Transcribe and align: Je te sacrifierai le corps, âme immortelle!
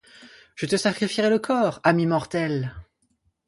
Je 0.55 0.65
te 0.65 0.77
sacrifierai 0.77 1.29
le 1.29 1.37
corps, 1.37 1.79
âme 1.83 1.99
immortelle! 1.99 2.73